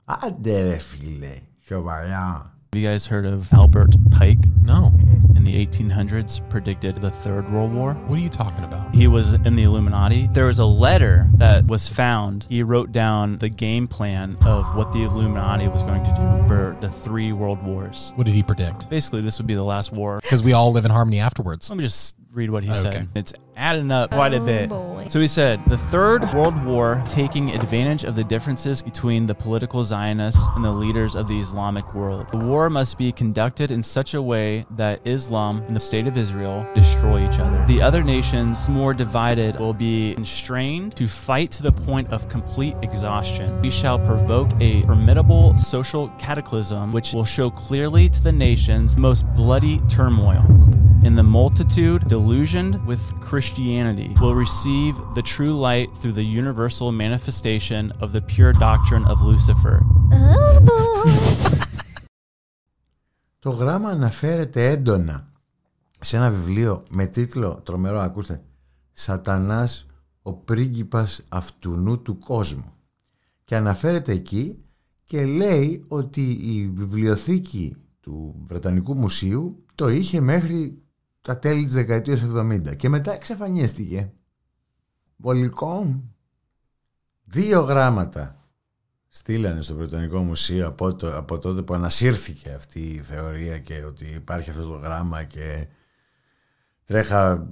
Άντε 0.05 0.63
ρε 0.63 0.79
φίλε, 0.79 1.41
σοβαρά. 1.59 2.55
Have 2.73 2.79
you 2.79 2.85
guys 2.85 3.07
heard 3.07 3.25
of 3.25 3.53
Albert 3.59 3.95
Pike? 4.19 4.45
No. 4.65 5.10
In 5.41 5.47
the 5.47 5.67
1800s, 5.67 6.47
predicted 6.51 7.01
the 7.01 7.11
Third 7.11 7.51
World 7.51 7.73
War. 7.73 7.95
What 7.95 8.19
are 8.19 8.23
you 8.23 8.29
talking 8.29 8.63
about? 8.63 8.95
He 8.95 9.09
was 9.09 9.33
in 9.33 9.57
the 9.57 9.63
Illuminati. 9.63 10.27
There 10.27 10.45
was 10.45 10.59
a 10.59 10.67
letter 10.67 11.31
that 11.37 11.67
was 11.67 11.89
found. 11.89 12.45
He 12.51 12.63
wrote 12.63 12.93
down 12.93 13.39
the 13.39 13.49
game 13.49 13.89
plan 13.89 14.37
of 14.43 14.77
what 14.77 14.93
the 14.93 15.03
Illuminati 15.03 15.67
was 15.67 15.83
going 15.83 16.05
to 16.05 16.11
do 16.11 16.47
for 16.47 16.77
the 16.83 16.91
three 16.91 17.33
world 17.33 17.63
wars. 17.63 18.13
What 18.17 18.27
did 18.27 18.35
he 18.35 18.43
predict? 18.43 18.91
Basically, 18.91 19.23
this 19.23 19.39
would 19.39 19.47
be 19.47 19.55
the 19.55 19.63
last 19.63 19.93
war. 19.93 20.19
Because 20.21 20.43
we 20.43 20.53
all 20.53 20.73
live 20.73 20.85
in 20.85 20.91
harmony 20.91 21.21
afterwards. 21.21 21.71
Let 21.71 21.79
me 21.79 21.85
just 21.85 22.17
read 22.33 22.51
what 22.51 22.63
he 22.63 22.71
Okay. 22.71 22.81
said. 22.81 23.09
It's 23.15 23.33
adding 23.57 23.91
up 23.91 24.11
quite 24.13 24.33
a 24.33 24.39
Oh, 24.39 24.45
bit. 24.47 24.69
boy. 24.69 25.07
So 25.09 25.19
he 25.19 25.27
said, 25.27 25.61
the 25.67 25.77
Third 25.77 26.33
World 26.33 26.65
War, 26.65 27.03
taking 27.09 27.51
advantage 27.51 28.05
of 28.05 28.15
the 28.15 28.23
differences 28.23 28.81
between 28.81 29.27
the 29.27 29.35
political 29.35 29.83
Zionists 29.83 30.49
and 30.55 30.65
the 30.65 30.71
leaders 30.71 31.17
of 31.17 31.27
the 31.27 31.39
Islamic 31.41 31.93
world. 31.93 32.29
The 32.31 32.39
war 32.39 32.71
must 32.71 32.97
be 32.97 33.11
conducted 33.11 33.71
in 33.73 33.83
such 33.83 34.15
a 34.15 34.23
way 34.23 34.65
that 34.77 35.01
Islam 35.05 35.65
and 35.67 35.75
the 35.75 35.81
State 35.81 36.07
of 36.07 36.17
Israel 36.17 36.65
destroy 36.75 37.19
each 37.19 37.39
other. 37.41 37.65
The 37.67 37.83
other 37.83 38.05
nations, 38.05 38.69
more 38.69 38.95
divided, 38.95 39.59
will 39.59 39.75
be 39.75 40.15
constrained 40.15 40.95
to 40.97 41.09
fight 41.09 41.51
to 41.53 41.63
the 41.65 41.73
point 41.73 42.09
of 42.13 42.29
complete 42.29 42.77
exhaustion. 42.83 43.61
We 43.61 43.71
shall 43.71 43.99
provoke 43.99 44.49
a 44.61 44.83
formidable 44.83 45.59
social 45.59 46.09
cataclysm 46.19 46.93
which 46.93 47.13
will 47.13 47.25
show 47.25 47.51
clearly 47.51 48.09
to 48.09 48.23
the 48.23 48.33
nations 48.33 48.95
the 48.95 49.01
most 49.01 49.27
bloody 49.35 49.81
turmoil. 49.89 50.45
And 51.07 51.17
the 51.17 51.23
multitude, 51.23 52.01
delusioned 52.09 52.75
with 52.87 53.03
Christianity, 53.29 54.11
will 54.21 54.35
receive 54.35 54.95
the 55.15 55.23
true 55.23 55.55
light 55.67 55.89
through 55.97 56.13
the 56.13 56.29
universal 56.43 56.93
manifestation 56.93 57.91
of 58.03 58.13
the 58.13 58.21
pure 58.21 58.53
doctrine 58.53 59.05
of 59.13 59.23
Lucifer. 59.23 59.81
Oh 60.13 60.61
boy. 60.71 61.61
Το 63.39 63.51
γράμμα 63.51 63.89
αναφέρεται 63.89 64.69
έντονα 64.69 65.33
σε 66.01 66.17
ένα 66.17 66.31
βιβλίο 66.31 66.83
με 66.91 67.07
τίτλο, 67.07 67.61
τρομερό 67.65 67.99
ακούστε, 68.01 68.43
«Σατανάς 68.93 69.87
ο 70.23 70.33
πρίγκιπας 70.35 71.23
αυτουνού 71.29 72.03
του 72.03 72.19
κόσμου». 72.19 72.73
Και 73.45 73.57
αναφέρεται 73.57 74.13
εκεί 74.13 74.59
και 75.05 75.25
λέει 75.25 75.85
ότι 75.89 76.31
η 76.31 76.71
βιβλιοθήκη 76.75 77.77
του 78.01 78.45
Βρετανικού 78.47 78.97
Μουσείου 78.97 79.65
το 79.75 79.89
είχε 79.89 80.21
μέχρι 80.21 80.83
τα 81.21 81.39
τέλη 81.39 81.65
της 81.65 81.73
δεκαετίας 81.73 82.23
70 82.35 82.77
και 82.77 82.89
μετά 82.89 83.13
εξαφανίστηκε. 83.13 84.13
Βολικό. 85.17 86.05
Δύο 87.25 87.61
γράμματα 87.61 88.41
στείλανε 89.09 89.61
στο 89.61 89.75
Βρετανικό 89.75 90.19
Μουσείο 90.23 90.67
από, 90.67 90.95
το, 90.95 91.17
από 91.17 91.39
τότε 91.39 91.63
που 91.63 91.75
ανασύρθηκε 91.75 92.53
αυτή 92.53 92.81
η 92.81 92.99
θεωρία 92.99 93.59
και 93.59 93.85
ότι 93.85 94.05
υπάρχει 94.05 94.51
αυτό 94.51 94.67
το 94.67 94.77
γράμμα 94.77 95.25
και 95.25 95.67
τρέχα 96.85 97.47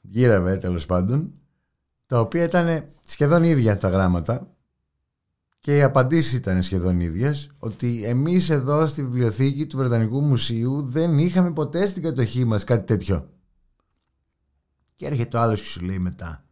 γύρευε 0.00 0.56
τέλος 0.56 0.86
πάντων 0.86 1.32
τα 2.06 2.20
οποία 2.20 2.44
ήταν 2.44 2.84
σχεδόν 3.02 3.42
ίδια 3.42 3.78
τα 3.78 3.88
γράμματα 3.88 4.56
και 5.68 5.76
οι 5.76 5.82
απαντήσεις 5.82 6.32
ήταν 6.32 6.62
σχεδόν 6.62 7.00
ίδιες 7.00 7.50
ότι 7.58 8.04
εμείς 8.04 8.50
εδώ 8.50 8.86
στη 8.86 9.04
βιβλιοθήκη 9.04 9.66
του 9.66 9.76
Βρετανικού 9.76 10.20
Μουσείου 10.20 10.82
δεν 10.82 11.18
είχαμε 11.18 11.52
ποτέ 11.52 11.86
στην 11.86 12.02
κατοχή 12.02 12.44
μας 12.44 12.64
κάτι 12.64 12.84
τέτοιο 12.84 13.30
και 14.96 15.06
έρχεται 15.06 15.36
ο 15.36 15.40
άλλος 15.40 15.60
και 15.60 15.66
σου 15.66 15.80
λέει 15.80 15.98
μετά 15.98 16.44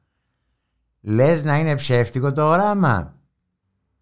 λες 1.00 1.44
να 1.44 1.58
είναι 1.58 1.74
ψεύτικο 1.74 2.32
το 2.32 2.46
γράμμα 2.46 3.20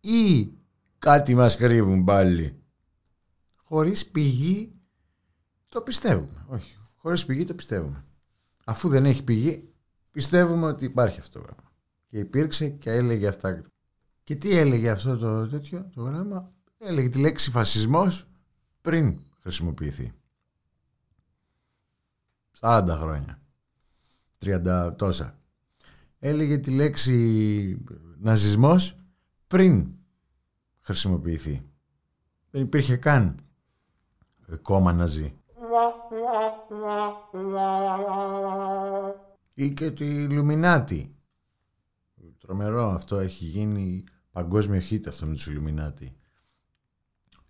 ή 0.01 0.53
κάτι 0.99 1.35
μας 1.35 1.57
κρύβουν 1.57 2.05
πάλι; 2.05 2.63
Χωρίς 3.65 4.07
πηγή 4.07 4.71
το 5.69 5.81
πιστεύουμε. 5.81 6.45
Όχι. 6.47 6.79
Χωρίς 6.95 7.25
πηγή 7.25 7.45
το 7.45 7.55
πιστεύουμε. 7.55 8.05
Αφού 8.65 8.89
δεν 8.89 9.05
έχει 9.05 9.23
πηγή 9.23 9.73
πιστεύουμε 10.11 10.67
ότι 10.67 10.85
υπάρχει 10.85 11.21
αυτό 11.21 11.39
το 11.39 11.45
γράμμα. 11.45 11.73
Και 12.09 12.19
υπήρξε 12.19 12.69
και 12.69 12.91
έλεγε 12.91 13.27
αυτά. 13.29 13.63
Και 14.25 14.37
τι 14.37 14.57
έλεγε 14.57 14.91
αυτό 14.91 15.17
το 15.17 15.49
τέτοιο 15.49 15.91
το 15.95 16.03
γράμμα; 16.03 16.53
Έλεγε 16.79 17.09
τη 17.09 17.19
λέξη 17.19 17.51
φασισμός 17.51 18.29
πριν 18.81 19.21
χρησιμοποιηθεί. 19.41 20.13
40 22.61 22.85
χρόνια. 22.89 23.43
30 24.41 24.95
τόσα. 24.97 25.39
Έλεγε 26.19 26.59
τη 26.59 26.71
λέξη 26.71 27.85
ναζισμός 28.19 28.97
πριν 29.47 29.93
χρησιμοποιηθεί. 30.81 31.63
Δεν 32.51 32.63
υπήρχε 32.63 32.97
καν 32.97 33.37
κόμμα 34.63 34.93
ναζί. 34.93 35.35
Ή 39.55 39.71
και 39.71 39.91
τη 39.91 40.23
Ιλουμινάτη. 40.23 41.15
Τρομερό 42.39 42.87
αυτό 42.87 43.19
έχει 43.19 43.45
γίνει 43.45 44.05
παγκόσμιο 44.35 44.83
hit 44.91 45.01
αυτό 45.09 45.27
με 45.27 45.33
τους 45.33 45.47
Ιλουμινάτη. 45.47 46.17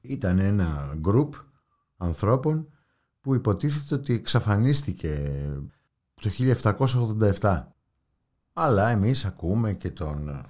Ήταν 0.00 0.38
ένα 0.38 0.94
γκρουπ 0.98 1.34
ανθρώπων 1.96 2.68
που 3.20 3.34
υποτίθεται 3.34 3.94
ότι 3.94 4.14
εξαφανίστηκε 4.14 5.42
το 6.14 6.30
1787. 7.40 7.62
Αλλά 8.52 8.88
εμείς 8.88 9.24
ακούμε 9.24 9.72
και 9.72 9.90
τον 9.90 10.44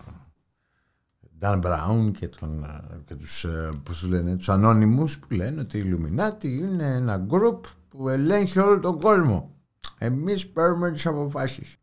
Dan 1.41 1.63
Brown 1.63 2.11
και, 2.13 2.29
τον, 2.29 2.65
ε, 2.65 3.03
και 3.05 3.15
τους, 3.15 3.45
ε, 3.45 3.81
πώς 3.83 3.99
τους 3.99 4.09
λένε, 4.09 4.37
τους 4.37 4.49
ανώνυμους 4.49 5.19
που 5.19 5.35
λένε 5.35 5.61
ότι 5.61 5.79
η 5.79 5.83
Illuminati 5.87 6.45
είναι 6.45 6.95
ένα 6.95 7.27
group 7.31 7.61
που 7.89 8.09
ελέγχει 8.09 8.59
όλο 8.59 8.79
τον 8.79 9.01
κόσμο. 9.01 9.55
Εμείς 9.99 10.49
παίρνουμε 10.49 10.93
τις 10.93 11.07
αποφάσεις. 11.07 11.77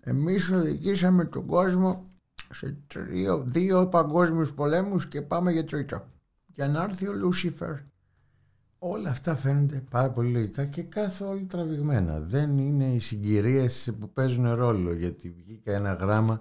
Εμείς 0.00 0.52
οδηγήσαμε 0.52 1.24
τον 1.24 1.46
κόσμο 1.46 2.11
σε 2.54 2.76
τρίο, 2.86 3.42
δύο 3.46 3.86
παγκόσμιους 3.86 4.52
πολέμους 4.52 5.08
και 5.08 5.22
πάμε 5.22 5.52
για 5.52 5.64
τρίτο. 5.64 6.06
Για 6.46 6.68
να 6.68 6.82
έρθει 6.82 7.08
ο 7.08 7.12
Λούσιφερ. 7.12 7.74
Όλα 8.78 9.10
αυτά 9.10 9.36
φαίνονται 9.36 9.84
πάρα 9.90 10.10
πολύ 10.10 10.30
λογικά 10.32 10.64
και 10.64 10.82
καθόλου 10.82 11.46
τραβηγμένα. 11.46 12.20
Δεν 12.20 12.58
είναι 12.58 12.84
οι 12.84 12.98
συγκυρίες 12.98 13.92
που 14.00 14.10
παίζουν 14.12 14.54
ρόλο 14.54 14.94
γιατί 14.94 15.30
βγήκε 15.30 15.70
ένα 15.70 15.92
γράμμα 15.92 16.40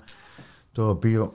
το 0.72 0.90
οποίο 0.90 1.34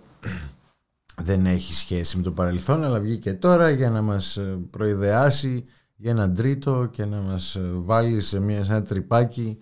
δεν 1.22 1.46
έχει 1.46 1.74
σχέση 1.74 2.16
με 2.16 2.22
το 2.22 2.32
παρελθόν 2.32 2.84
αλλά 2.84 3.00
βγήκε 3.00 3.32
τώρα 3.32 3.70
για 3.70 3.90
να 3.90 4.02
μας 4.02 4.38
προειδεάσει 4.70 5.64
για 5.96 6.10
έναν 6.10 6.34
τρίτο 6.34 6.88
και 6.92 7.04
να 7.04 7.20
μας 7.20 7.58
βάλει 7.60 8.20
σε, 8.20 8.40
μια, 8.40 8.64
σε 8.64 8.72
ένα 8.72 8.82
τρυπάκι 8.82 9.58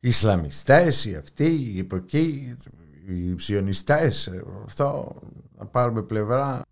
Ισλαμιστές, 0.00 1.04
οι 1.04 1.14
αυτοί, 1.14 1.44
οι 1.44 1.86
εκεί, 1.92 2.56
οι 3.08 3.34
ψιονιστές, 3.34 4.30
αυτό, 4.64 5.16
να 5.56 5.66
πάρουμε 5.66 6.02
πλευρά, 6.02 6.62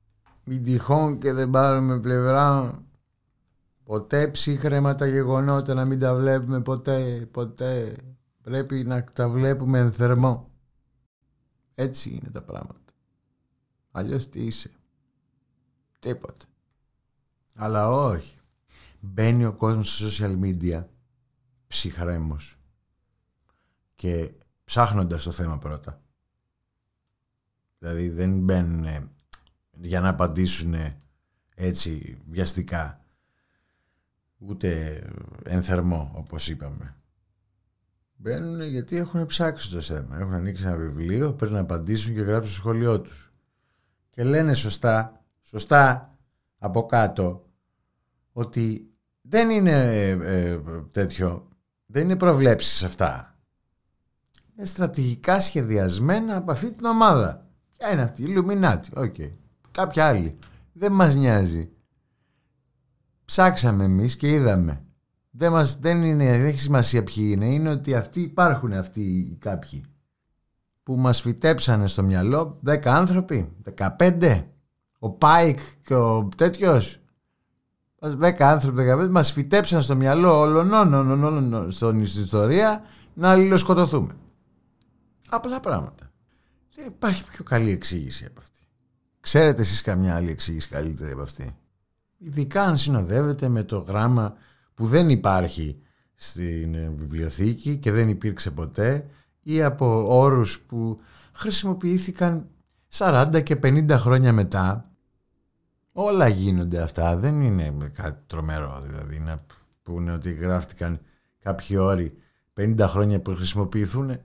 μην 0.44 0.64
τυχόν 0.64 1.18
και 1.18 1.32
δεν 1.32 1.50
πάρουμε 1.50 2.00
πλευρά, 2.00 2.78
ποτέ 3.84 4.28
ψύχρεμα 4.28 4.94
τα 4.94 5.06
γεγονότα 5.06 5.74
να 5.74 5.84
μην 5.84 5.98
τα 5.98 6.14
βλέπουμε 6.14 6.60
ποτέ, 6.60 7.28
ποτέ, 7.30 7.96
πρέπει 8.42 8.84
να 8.84 9.04
τα 9.04 9.28
βλέπουμε 9.28 9.78
εν 9.78 9.92
θερμό. 9.92 10.50
Έτσι 11.74 12.10
είναι 12.10 12.30
τα 12.32 12.42
πράγματα. 12.42 12.92
Αλλιώς 13.90 14.28
τι 14.28 14.44
είσαι. 14.44 14.70
Τίποτα. 15.98 16.44
Αλλά 17.56 17.90
όχι. 17.90 18.38
Μπαίνει 19.00 19.44
ο 19.44 19.52
κόσμος 19.52 19.96
στα 19.96 20.06
social 20.08 20.40
media 20.40 20.84
ψυχρέμος 21.66 22.58
και 23.94 24.32
ψάχνοντας 24.64 25.22
το 25.22 25.30
θέμα 25.30 25.58
πρώτα. 25.58 26.00
Δηλαδή 27.86 28.08
δεν 28.08 28.38
μπαίνουν 28.38 29.10
για 29.70 30.00
να 30.00 30.08
απαντήσουν 30.08 30.74
έτσι 31.54 32.18
βιαστικά 32.28 33.04
ούτε 34.38 35.00
εν 35.44 35.62
θερμό 35.62 36.12
όπως 36.14 36.48
είπαμε. 36.48 36.96
Μπαίνουν 38.16 38.62
γιατί 38.62 38.96
έχουν 38.96 39.26
ψάξει 39.26 39.70
το 39.70 39.80
θέμα. 39.80 40.18
Έχουν 40.18 40.32
ανοίξει 40.32 40.66
ένα 40.66 40.76
βιβλίο, 40.76 41.32
πρέπει 41.32 41.52
να 41.52 41.60
απαντήσουν 41.60 42.14
και 42.14 42.20
γράψουν 42.20 42.52
στο 42.52 42.60
σχολείο 42.60 43.00
τους. 43.00 43.32
Και 44.10 44.24
λένε 44.24 44.54
σωστά, 44.54 45.24
σωστά 45.42 46.16
από 46.58 46.86
κάτω 46.86 47.46
ότι 48.32 48.90
δεν 49.20 49.50
είναι 49.50 49.72
ε, 49.72 50.10
ε, 50.10 50.60
τέτοιο, 50.90 51.48
δεν 51.86 52.04
είναι 52.04 52.16
προβλέψεις 52.16 52.82
αυτά 52.82 53.36
είναι 54.56 54.66
στρατηγικά 54.66 55.40
σχεδιασμένα 55.40 56.36
από 56.36 56.52
αυτή 56.52 56.72
την 56.72 56.86
ομάδα. 56.86 57.45
Ποια 57.76 57.92
είναι 57.92 58.02
αυτή, 58.02 58.22
οι 58.22 58.26
Ιλουμινάτι, 58.26 58.90
OK. 58.94 59.14
Okay. 59.18 59.30
Κάποια 59.70 60.06
άλλη. 60.06 60.38
Δεν 60.72 60.92
μας 60.92 61.14
νοιάζει. 61.14 61.70
Ψάξαμε 63.24 63.84
εμείς 63.84 64.16
και 64.16 64.28
είδαμε. 64.28 64.84
Δεν, 65.30 65.52
μας, 65.52 65.76
δεν, 65.76 66.02
είναι, 66.02 66.30
δεν 66.30 66.46
έχει 66.46 66.58
σημασία 66.60 67.02
ποιοι 67.02 67.28
είναι. 67.32 67.46
Είναι 67.46 67.70
ότι 67.70 67.94
αυτοί 67.94 68.20
υπάρχουν 68.20 68.72
αυτοί 68.72 69.00
οι 69.00 69.36
κάποιοι 69.40 69.84
που 70.82 70.96
μας 70.96 71.20
φυτέψανε 71.20 71.86
στο 71.86 72.02
μυαλό 72.02 72.60
10 72.66 72.78
άνθρωποι, 72.84 73.52
15. 73.98 74.44
Ο 74.98 75.10
Πάικ 75.10 75.58
και 75.82 75.94
ο 75.94 76.28
τέτοιος 76.36 77.00
10 78.00 78.32
άνθρωποι, 78.38 78.82
15 78.82 79.08
μας 79.10 79.32
φυτέψαν 79.32 79.82
στο 79.82 79.96
μυαλό 79.96 80.38
όλων 80.38 80.72
όλων 80.72 81.70
στην 81.70 82.02
ιστορία 82.02 82.82
να 83.14 83.30
αλληλοσκοτωθούμε. 83.30 84.12
Απλά 85.28 85.60
πράγματα. 85.60 86.05
Δεν 86.76 86.86
υπάρχει 86.86 87.24
πιο 87.24 87.44
καλή 87.44 87.70
εξήγηση 87.70 88.24
από 88.24 88.40
αυτή. 88.40 88.60
Ξέρετε 89.20 89.62
εσείς 89.62 89.80
καμιά 89.82 90.14
άλλη 90.14 90.30
εξήγηση 90.30 90.68
καλύτερη 90.68 91.12
από 91.12 91.22
αυτή; 91.22 91.56
Ειδικά 92.18 92.62
αν 92.62 92.76
συνοδεύεται 92.78 93.48
με 93.48 93.62
το 93.62 93.78
γράμμα 93.78 94.36
που 94.74 94.86
δεν 94.86 95.10
υπάρχει 95.10 95.80
στην 96.14 96.96
βιβλιοθήκη 96.96 97.76
και 97.76 97.92
δεν 97.92 98.08
υπήρξε 98.08 98.50
ποτέ 98.50 99.06
ή 99.42 99.62
από 99.62 100.16
όρους 100.18 100.60
που 100.60 100.96
χρησιμοποιήθηκαν 101.32 102.48
40 102.92 103.42
και 103.42 103.58
50 103.62 103.90
χρόνια 103.90 104.32
μετά. 104.32 104.84
Όλα 105.92 106.28
γίνονται 106.28 106.82
αυτά. 106.82 107.16
Δεν 107.16 107.40
είναι 107.40 107.90
κάτι 107.92 108.22
τρομερό 108.26 108.82
δηλαδή 108.86 109.18
να 109.18 109.44
πούνε 109.82 110.12
ότι 110.12 110.32
γράφτηκαν 110.32 111.00
κάποιοι 111.42 111.76
όροι 111.80 112.18
50 112.60 112.76
χρόνια 112.80 113.20
που 113.20 113.34
χρησιμοποιηθούν 113.34 114.20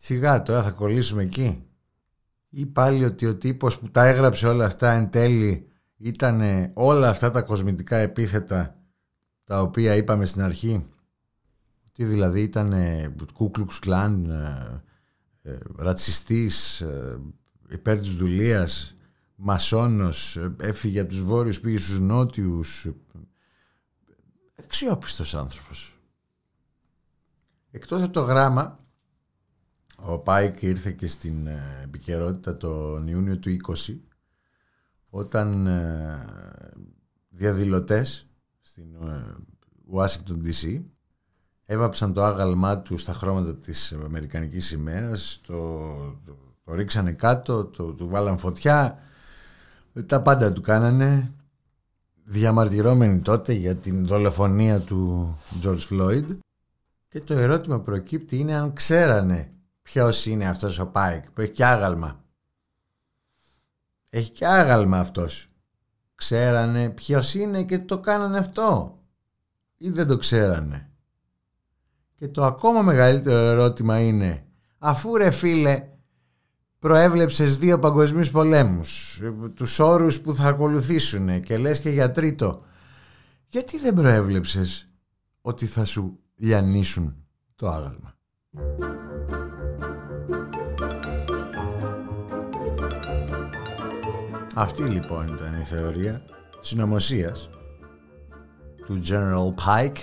Σιγά 0.00 0.42
τώρα 0.42 0.62
θα 0.62 0.70
κολλήσουμε 0.70 1.22
εκεί. 1.22 1.62
Ή 2.48 2.66
πάλι 2.66 3.04
ότι 3.04 3.26
ο 3.26 3.36
τύπος 3.36 3.78
που 3.78 3.90
τα 3.90 4.06
έγραψε 4.06 4.48
όλα 4.48 4.64
αυτά 4.64 4.90
εν 4.92 5.10
τέλει 5.10 5.68
ήταν 5.96 6.70
όλα 6.74 7.08
αυτά 7.08 7.30
τα 7.30 7.42
κοσμητικά 7.42 7.96
επίθετα 7.96 8.76
τα 9.44 9.60
οποία 9.60 9.94
είπαμε 9.94 10.26
στην 10.26 10.42
αρχή; 10.42 10.86
Τι 11.92 12.04
δηλαδή 12.04 12.42
ήταν 12.42 12.74
κούκλουξ 13.32 13.78
κλάν, 13.78 14.30
ε, 14.30 14.82
ε, 15.42 15.58
ρατσιστής, 15.76 16.80
ε, 16.80 17.20
υπέρ 17.68 17.98
της 17.98 18.16
δουλείας, 18.16 18.96
μασόνος, 19.34 20.38
έφυγε 20.60 21.00
από 21.00 21.08
τους 21.08 21.22
βόρειους, 21.22 21.60
πήγε 21.60 21.78
στους 21.78 22.00
νότιους. 22.00 22.86
Αξιόπιστος 24.54 25.34
άνθρωπος. 25.34 26.00
Εκτός 27.70 28.02
από 28.02 28.12
το 28.12 28.20
γράμμα 28.20 28.80
ο 30.00 30.18
Πάικ 30.18 30.62
ήρθε 30.62 30.90
και 30.90 31.06
στην 31.06 31.46
ε, 31.46 31.80
επικαιρότητα 31.84 32.56
τον 32.56 33.06
Ιούνιο 33.06 33.38
του 33.38 33.56
20 33.86 33.96
όταν 35.10 35.66
ε, 35.66 36.24
διαδηλωτές 37.28 38.26
στην 38.60 38.94
ε, 38.94 39.34
Washington 39.92 40.46
DC 40.46 40.82
έβαψαν 41.64 42.12
το 42.12 42.22
άγαλμά 42.22 42.78
του 42.78 42.98
στα 42.98 43.12
χρώματα 43.12 43.54
της 43.54 43.92
Αμερικανικής 43.92 44.66
σημαίας 44.66 45.40
το, 45.46 45.82
το, 46.64 46.74
ρίξανε 46.74 47.12
κάτω, 47.12 47.64
το, 47.64 47.92
του 47.92 48.08
βάλαν 48.08 48.38
φωτιά 48.38 48.98
τα 50.06 50.22
πάντα 50.22 50.52
του 50.52 50.60
κάνανε 50.60 51.32
διαμαρτυρώμενοι 52.24 53.20
τότε 53.20 53.52
για 53.52 53.76
την 53.76 54.06
δολοφονία 54.06 54.80
του 54.80 55.34
George 55.62 55.88
Floyd. 55.90 56.24
Και 57.08 57.20
το 57.20 57.34
ερώτημα 57.34 57.80
προκύπτει 57.80 58.38
είναι 58.38 58.54
αν 58.54 58.72
ξέρανε 58.72 59.52
ποιος 59.88 60.26
είναι 60.26 60.48
αυτός 60.48 60.78
ο 60.78 60.86
Πάικ 60.86 61.30
που 61.30 61.40
έχει 61.40 61.52
και 61.52 61.64
άγαλμα; 61.64 62.24
Έχει 64.10 64.30
και 64.30 64.46
άγαλμα 64.46 64.98
αυτός. 64.98 65.50
Ξέρανε 66.14 66.90
ποιος 66.90 67.34
είναι 67.34 67.64
και 67.64 67.78
το 67.78 68.00
κάνανε 68.00 68.38
αυτό. 68.38 68.98
Ή 69.76 69.90
δεν 69.90 70.06
το 70.06 70.16
ξέρανε. 70.16 70.90
Και 72.14 72.28
το 72.28 72.44
ακόμα 72.44 72.82
μεγαλύτερο 72.82 73.36
ερώτημα 73.36 74.00
είναι 74.00 74.46
αφού 74.78 75.16
ρε 75.16 75.30
φίλε 75.30 75.88
προέβλεψες 76.78 77.56
δύο 77.56 77.78
παγκοσμίους 77.78 78.30
πολέμους 78.30 79.20
τους 79.54 79.78
όρους 79.78 80.20
που 80.20 80.34
θα 80.34 80.48
ακολουθήσουν 80.48 81.42
και 81.42 81.58
λες 81.58 81.80
και 81.80 81.90
για 81.90 82.10
τρίτο 82.10 82.62
γιατί 83.48 83.78
δεν 83.78 83.94
προέβλεψες 83.94 84.86
ότι 85.40 85.66
θα 85.66 85.84
σου 85.84 86.18
λιανίσουν 86.36 87.26
το 87.56 87.68
άγαλμα; 87.68 88.18
Αυτή 94.60 94.82
λοιπόν 94.82 95.26
ήταν 95.26 95.60
η 95.60 95.64
θεωρία 95.64 96.22
συνωμοσίας 96.60 97.48
του 98.86 99.00
General 99.08 99.54
Pike, 99.64 99.98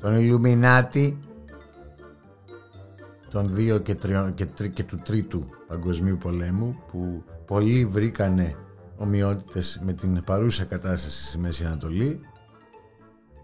τον 0.00 0.14
Illuminati, 0.16 1.16
των 3.30 3.54
δύο 3.54 3.78
και, 3.78 3.94
και, 4.34 4.68
και 4.68 4.82
του 4.82 4.96
τρίτου 5.04 5.44
παγκοσμίου 5.66 6.18
πολέμου 6.18 6.82
που 6.92 7.24
πολλοί 7.46 7.86
βρήκανε 7.86 8.56
ομοιότητες 8.96 9.80
με 9.84 9.92
την 9.92 10.24
παρούσα 10.24 10.64
κατάσταση 10.64 11.24
στη 11.24 11.38
Μέση 11.38 11.64
Ανατολή. 11.64 12.20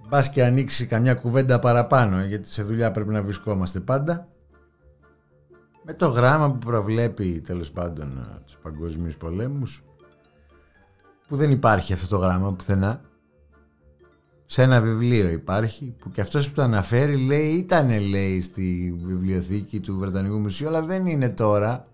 Μπας 0.09 0.31
και 0.31 0.45
ανοίξει 0.45 0.87
καμιά 0.87 1.15
κουβέντα 1.15 1.59
παραπάνω 1.59 2.23
γιατί 2.23 2.53
σε 2.53 2.63
δουλειά 2.63 2.91
πρέπει 2.91 3.13
να 3.13 3.23
βρισκόμαστε 3.23 3.81
πάντα 3.81 4.29
με 5.85 5.95
το 5.95 6.09
γράμμα 6.09 6.51
που 6.51 6.59
προβλέπει 6.59 7.41
τέλος 7.41 7.71
πάντων 7.71 8.41
τους 8.47 8.59
παγκοσμίους 8.63 9.17
πολέμους 9.17 9.83
που 11.29 11.37
δεν 11.37 11.51
υπάρχει 11.51 11.93
αυτό 11.93 12.07
το 12.07 12.17
γράμμα 12.17 12.53
πουθενά 12.53 13.01
σε 14.47 14.63
ένα 14.63 14.81
βιβλίο 14.81 15.29
υπάρχει 15.29 15.95
που 15.99 16.11
και 16.11 16.21
αυτός 16.21 16.49
που 16.49 16.55
το 16.55 16.63
αναφέρει 16.63 17.17
λέει 17.17 17.49
ήταν 17.49 18.01
λέει 18.01 18.41
στη 18.41 18.95
βιβλιοθήκη 19.03 19.81
του 19.81 19.99
Βρετανικού 19.99 20.39
Μουσείου 20.39 20.69
αλλά 20.69 20.83
δεν 20.83 21.07
είναι 21.07 21.31
τώρα 21.31 21.85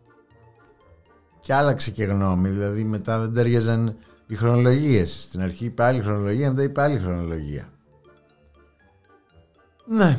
και 1.40 1.54
άλλαξε 1.54 1.90
και 1.90 2.04
γνώμη. 2.04 2.48
Δηλαδή 2.48 2.84
μετά 2.84 3.18
δεν 3.18 3.32
ταιριάζαν 3.32 3.96
οι 4.26 4.34
χρονολογίες. 4.34 5.22
Στην 5.22 5.40
αρχή 5.40 5.64
είπε 5.64 5.84
άλλη 5.84 6.02
χρονολογία, 6.02 6.50
μετά 6.50 6.62
είπε 6.62 6.82
άλλη 6.82 6.98
χρονολογία. 6.98 7.68
Ναι. 9.86 10.18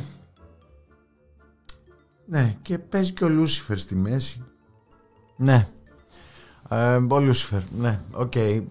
Ναι, 2.26 2.56
και 2.62 2.78
παίζει 2.78 3.12
και 3.12 3.24
ο 3.24 3.28
Λούσιφερ 3.28 3.78
στη 3.78 3.94
μέση. 3.94 4.44
Ναι. 5.36 5.68
Ε, 6.68 7.00
ο 7.08 7.20
Λούσιφερ, 7.20 7.60
ναι, 7.78 8.00
OK. 8.12 8.32
Okay. 8.34 8.62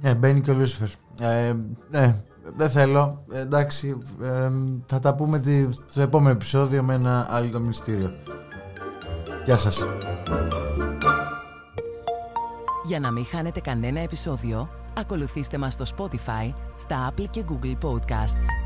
Ναι, 0.00 0.14
μπαίνει 0.14 0.40
και 0.40 0.50
ο 0.50 0.54
Λούσιφερ. 0.54 0.88
Ε, 1.20 1.56
ναι, 1.90 2.22
δεν 2.56 2.70
θέλω. 2.70 3.24
εντάξει, 3.32 3.98
ε, 4.22 4.50
θα 4.86 4.98
τα 4.98 5.14
πούμε 5.14 5.40
τη, 5.40 5.68
το 5.94 6.00
επόμενο 6.00 6.30
επεισόδιο 6.30 6.82
με 6.82 6.94
ένα 6.94 7.26
άλλο 7.30 7.60
μυστήριο. 7.60 8.12
Γεια 9.44 9.56
σας. 9.56 9.84
Για 12.84 13.00
να 13.00 13.10
μην 13.10 13.26
χάνετε 13.26 13.60
κανένα 13.60 14.00
επεισόδιο, 14.00 14.68
ακολουθήστε 14.98 15.58
μας 15.58 15.74
στο 15.74 15.84
Spotify, 15.96 16.54
στα 16.76 17.10
Apple 17.10 17.26
και 17.30 17.44
Google 17.48 17.86
Podcasts. 17.86 18.61